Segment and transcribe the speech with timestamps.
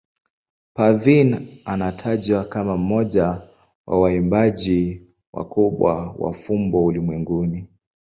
[0.75, 3.41] Parveen anatajwa kama mmoja
[3.87, 5.01] wa waimbaji
[5.33, 7.67] wakubwa wa fumbo ulimwenguni.